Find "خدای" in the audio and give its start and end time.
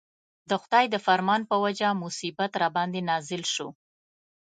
0.61-0.85